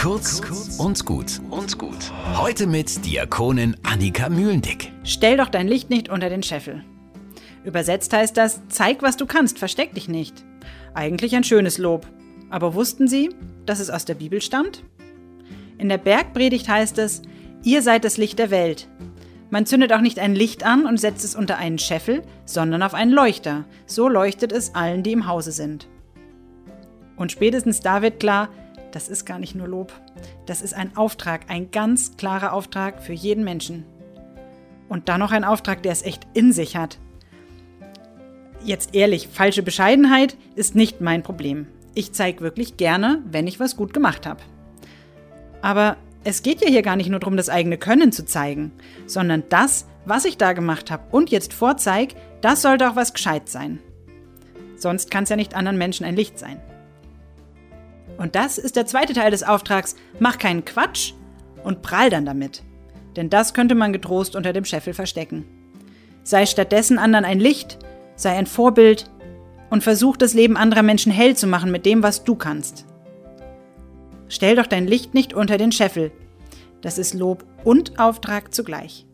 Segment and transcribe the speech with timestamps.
[0.00, 0.40] Kurz
[0.78, 2.10] und gut und gut.
[2.34, 4.90] Heute mit Diakonin Annika Mühlendick.
[5.04, 6.82] Stell doch dein Licht nicht unter den Scheffel.
[7.64, 10.42] Übersetzt heißt das, zeig, was du kannst, versteck dich nicht.
[10.94, 12.06] Eigentlich ein schönes Lob.
[12.48, 13.28] Aber wussten Sie,
[13.66, 14.84] dass es aus der Bibel stammt?
[15.76, 17.20] In der Bergpredigt heißt es,
[17.62, 18.88] ihr seid das Licht der Welt.
[19.50, 22.94] Man zündet auch nicht ein Licht an und setzt es unter einen Scheffel, sondern auf
[22.94, 23.66] einen Leuchter.
[23.84, 25.88] So leuchtet es allen, die im Hause sind.
[27.16, 28.48] Und spätestens da wird klar,
[28.92, 29.92] das ist gar nicht nur Lob.
[30.46, 33.84] Das ist ein Auftrag, ein ganz klarer Auftrag für jeden Menschen.
[34.88, 36.98] Und dann noch ein Auftrag, der es echt in sich hat.
[38.64, 41.66] Jetzt ehrlich, falsche Bescheidenheit ist nicht mein Problem.
[41.94, 44.40] Ich zeige wirklich gerne, wenn ich was gut gemacht habe.
[45.62, 48.72] Aber es geht ja hier gar nicht nur darum, das eigene Können zu zeigen,
[49.06, 53.48] sondern das, was ich da gemacht habe und jetzt vorzeig, das sollte auch was gescheit
[53.48, 53.78] sein.
[54.76, 56.60] Sonst kann es ja nicht anderen Menschen ein Licht sein.
[58.18, 59.96] Und das ist der zweite Teil des Auftrags.
[60.18, 61.14] Mach keinen Quatsch
[61.64, 62.62] und prall dann damit.
[63.16, 65.44] Denn das könnte man getrost unter dem Scheffel verstecken.
[66.22, 67.78] Sei stattdessen anderen ein Licht,
[68.14, 69.10] sei ein Vorbild
[69.70, 72.84] und versuch das Leben anderer Menschen hell zu machen mit dem, was du kannst.
[74.28, 76.12] Stell doch dein Licht nicht unter den Scheffel.
[76.82, 79.06] Das ist Lob und Auftrag zugleich.